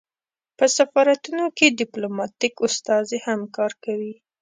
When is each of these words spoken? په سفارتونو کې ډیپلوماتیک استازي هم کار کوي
په 0.57 0.65
سفارتونو 0.77 1.45
کې 1.57 1.75
ډیپلوماتیک 1.81 2.53
استازي 2.67 3.17
هم 3.27 3.39
کار 3.57 3.71
کوي 3.83 4.13